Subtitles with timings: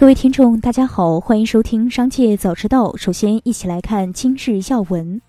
[0.00, 2.90] 各位听众，大家好，欢迎收听《商界早知道》。
[2.96, 5.20] 首先，一起来看今日要闻。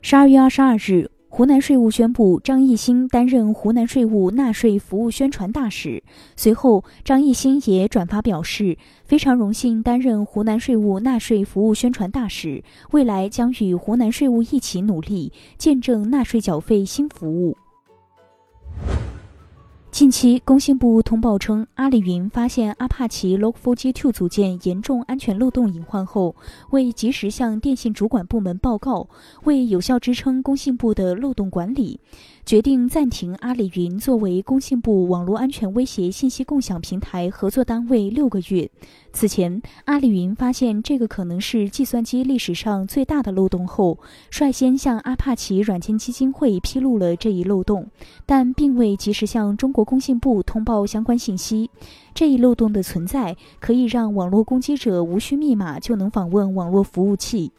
[0.00, 6.02] 十二月二十二日，湖南税务宣布张艺兴担任湖南税务纳税服务宣传大使。
[6.36, 17.58] 随后，张艺兴也转发表示，非常荣幸担任湖南税务纳税服务宣传大使，未来将与湖南税务一起努力，见证纳税缴费新服务。
[19.90, 26.36] 近期，工信部通报称，阿里云发现阿帕奇 Log4j2 组件严重安全漏洞隐患后，
[26.70, 29.08] 未及时向电信主管部门报告，
[29.44, 31.98] 未有效支撑工信部的漏洞管理。
[32.48, 38.70] 决定暂停阿里云作为工信部网络安全威胁信息共享平台合作单位六个月。
[39.12, 43.98] 此前，阿里云发现这个可能是计算机历史上最大的漏洞后，
[44.30, 47.86] 率先向阿帕奇软件基金会披露了这一漏洞，
[48.24, 51.70] 但并未及时向中国工信部通报相关信息。
[52.14, 57.52] 这一漏洞的存在，可以让网络攻击者无需密码就能访问网络服务器。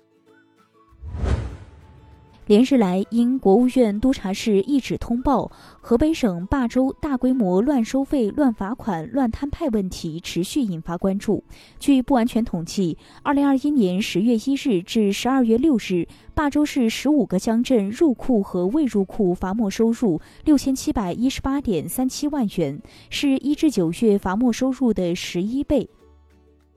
[2.50, 11.44] 连日来，因国务院督查室一纸通报，河北省霸州大规模乱收费、乱罚款、乱摊派问题持续引发关注。
[11.78, 25.88] 据不完全统计，二零二一年十月一日至十二月六日，霸州市十五个乡镇入库和未入库罚没收入六千七百一十八点三七万元，是一至九月罚没收入的十一倍。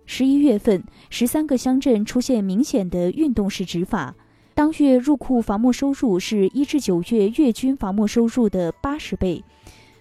[0.05, 4.15] 十一月份，十三个乡镇出现明显的运动式执法。
[4.63, 9.43] 当月入库罚没收入是一至九月月均罚没收入的八十倍。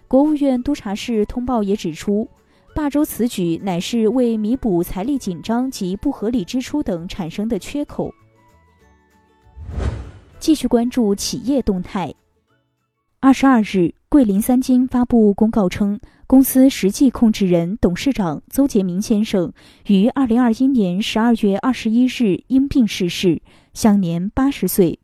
[0.07, 2.29] 国务院督查室通报也指出，
[2.75, 8.13] 霸州此举乃是为弥补财力紧张及不合理支出等产生的缺口。
[10.37, 12.13] 继续关注企业动态。
[13.19, 19.53] 二十二日，桂林三金发布公告称，公司实际控制人、董事长邹杰明先生
[19.87, 23.41] 于二零二一年十二月二十一日因病逝世。
[23.73, 24.99] 享年八十岁，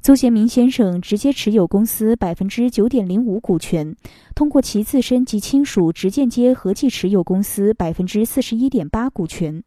[0.00, 3.94] 邹贤明先生直接持有公司百分之九点零五股权，
[4.34, 9.62] 通过其自身及亲属直间接合计持有公司百分之四十一点八股权。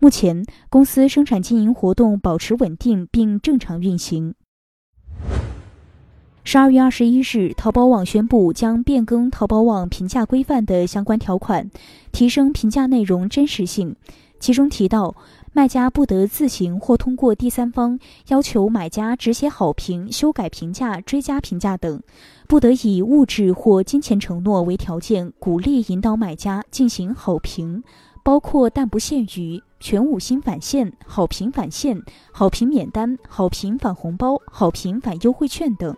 [0.00, 4.36] 目前，公司生产经营活动保持稳定并正常运行。
[6.48, 11.68] 十二月二十一日，淘宝网宣布将变更淘宝网评价规范的相关条款，
[12.12, 13.96] 提升评价内容真实性。
[14.38, 15.16] 其中提到。
[15.52, 17.98] 卖家不得自行或通过第三方
[18.28, 21.98] 要求买家只写好评、修改评价、追加评价等；
[22.46, 27.82] 不得以物质或金钱承诺为条件，鼓励引导买家进行好评，
[28.22, 32.02] 包括但不限于全五星返现、好评返现、
[32.32, 35.96] 好评免单、好评返红包、好评返优惠券等。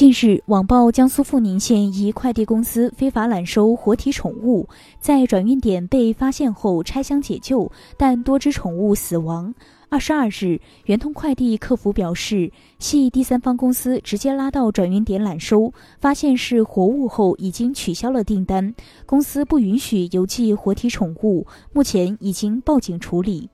[0.00, 4.66] 近日，网曝江苏阜宁县一快递公司非法揽收活体宠物，
[4.98, 9.54] 在转运点被发现后拆箱解救，但多只宠物死亡。
[9.90, 18.74] 二十二日，圆通快递客服表示，系第三方公司直接拉到转运点揽收，发现是活物后已经取消了订单，
[19.04, 23.50] 公司不允许邮寄活体宠物，目前已经报警处理。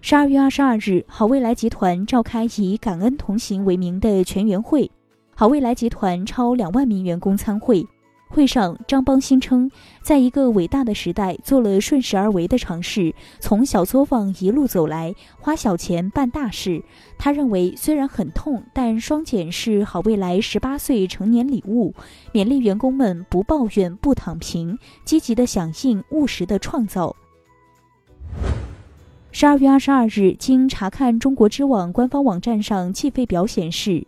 [0.00, 4.88] 十二月二十二日，好未来集团召开以“感恩同行”为名的全员会，
[5.34, 7.84] 好未来集团超两万名员工参会。
[8.30, 9.68] 会上，张邦鑫称，
[10.00, 16.82] 在一个伟大的时代，做了顺势而为的尝试，从小作坊一路走来，花小钱办大事。
[17.18, 21.92] 他认为，虽然很痛，但双减是好未来十八岁成年礼物，
[22.32, 27.16] 勉励员工们不抱怨、不躺平，积极的响应，务实的创造。
[29.30, 34.06] 十二月二十二日，经查看中国知网官方网站上计费表显示，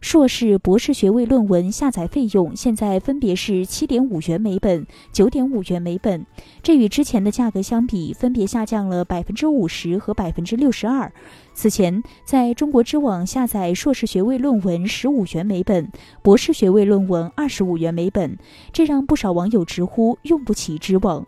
[0.00, 6.26] 硕士、博士学位论文下载费用现在分别是七点五元每本、九点五元每本，
[6.62, 11.12] 这与之前的价格相比，分别下降了百分之五十和百分之六十二。
[11.52, 15.88] 此前，在中国知网下载硕士学位论文十五元每本，
[16.22, 18.36] 博士学位论文二十五元每本，
[18.72, 21.24] 这让不少网友直呼用不起知网。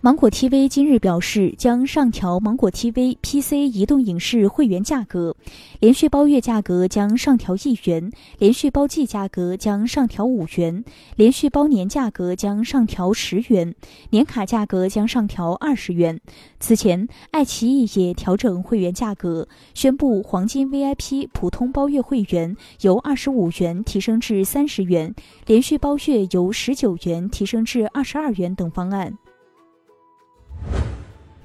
[0.00, 5.34] 芒果 TV 今日表示，将上调芒果 TV PC 移动影视会员价格，
[5.80, 10.84] 连续包月价格将上调一元，连续包季价格将上调五元，
[11.16, 13.74] 连续包年价格将上调十元，
[14.10, 16.20] 年卡价格将上调二十元。
[16.60, 25.12] 此前，爱奇艺也调整会员价格，宣布黄金 VIP 普通包月会员由二十五元提升至三十元，
[25.46, 29.18] 连续包月由十九元提升至二十二元等方案。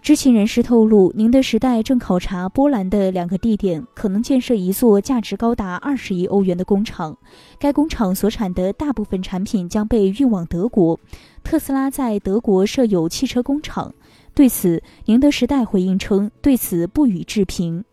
[0.04, 7.18] 知情人士透露，宁德时代正考察波兰的两个地点，可能建设一座价值高达二十亿欧元的工厂。
[7.58, 11.00] 该工厂所产的大部分产品将被运往德国。
[11.42, 13.94] 特斯拉在德国设有汽车工厂。
[14.36, 17.86] 对此，宁德时代回应称，对此不予置评。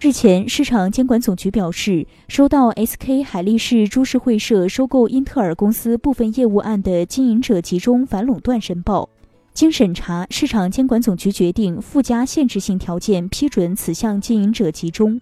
[0.00, 9.08] 日前，市场监管总局表示，收到 SK 海力士株式会社收购英特尔公司部分业务案的经营者集中反垄断申报。
[9.56, 15.18] 经审查，市场监管总局决定附加限制性条件，批准此项经营者集中。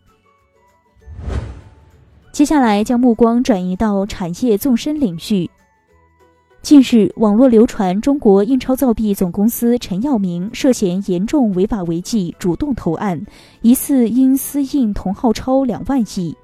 [2.32, 5.48] 接下来，将目光转移到产业纵深领域。
[6.62, 13.24] 近日，网络流传中国印钞造币总公司陈耀明涉嫌严重违法违纪，主动投案，
[13.62, 16.36] 疑似因私印同号钞两万亿。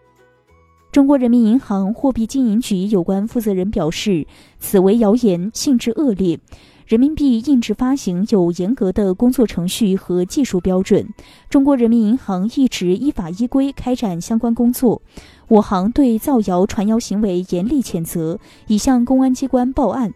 [0.93, 4.27] 中国人民银行货币经营局有关负责人表示，
[4.59, 6.41] 此为谣言，性质恶劣。
[6.85, 11.09] 人民币印制发行有严格的工作程序和技术标准，
[11.49, 15.01] 中国人民银行一直依法依规开展相关工作。
[15.47, 20.13] 我行对造谣传谣行为严厉谴责，已向公安机关报案。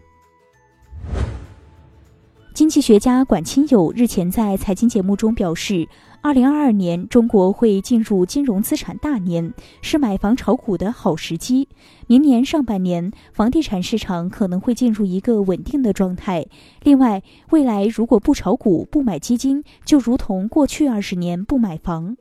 [2.55, 5.89] 经济学家管清友日前在财经节目中表示，
[6.21, 11.67] 二零二二年中国会进入金融资产大年，是买房炒股的好时机。
[12.07, 16.45] 明年上半年，房地产市场可能会进入一个稳定的状态。
[16.83, 22.15] 另外，未来如果不炒股、不买基金，就如同过去二十年不买房。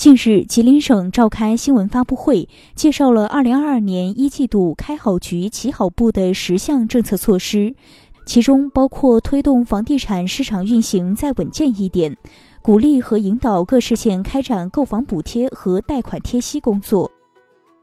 [0.00, 7.74] 近日，吉林省召开新闻发布会，介绍了二零二二年一季度开好局、起好步的十项政策措施，
[8.24, 12.16] 其中包括推动房地产市场运行再稳健一点，
[12.62, 17.10] 鼓励和引导各市县开展购房补贴和贷款贴息工作，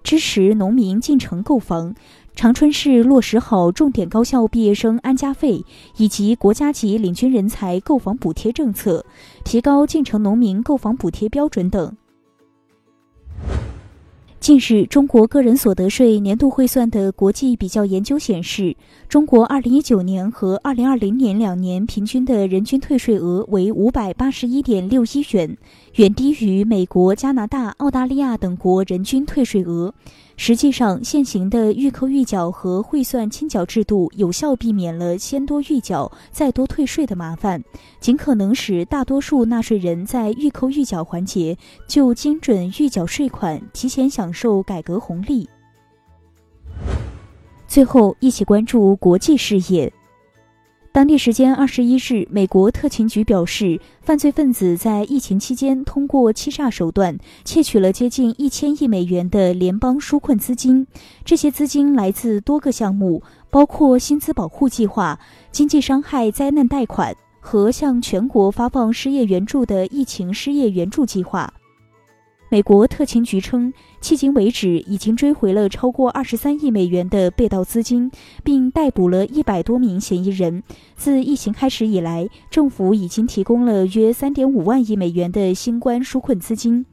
[0.01, 1.93] 支持农民进城购房。
[2.33, 5.63] 长春市落实好重点高校毕业生安家费
[5.97, 9.05] 以及国家级领军人才购房补贴政策，
[9.43, 11.95] 提高进城农民购房补贴标准等。
[14.39, 18.77] 近日，中国个人所得税年度汇算的国际比较研究显示，
[19.09, 25.57] 中国2019年和2020年两年平均的人均退税额为581.61元，
[25.95, 29.93] 远低于美国、加拿大、澳大利亚等国人均退税额。
[30.39, 37.61] 实际上，现行的预扣预缴和汇算清缴制度有效避免了先多预缴再多退税的麻烦，
[37.99, 41.57] 尽可能使大多数纳税人在预扣预缴环节
[41.87, 45.49] 就精准预缴税款，提前享受改革红利。
[47.67, 49.91] 最后，一起关注国际事业。
[50.91, 60.87] 当地时间二十一日，美国特勤局表示，犯罪分子在疫情期间通过欺诈手段窃取了接近一千亿美元的联邦纾困资金。
[61.23, 65.19] 这些资金来自多个项目，包括薪资保护计划、
[65.51, 71.53] 经济伤害灾难贷款和向全国发放失业援助的疫情失业援助计划。
[72.49, 78.09] 美国特勤局称，迄今为止已经追回了超过二十三亿美元的被盗资金，
[78.41, 80.63] 并逮捕了一百多名嫌疑人。
[80.95, 86.85] 自疫情开始以来，政府已经提供了约三点五万亿美元的新冠纾困资金。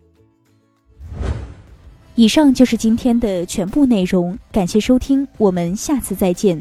[2.17, 6.61] 以上就是今天的全部内容，感谢收听，我们下次再见。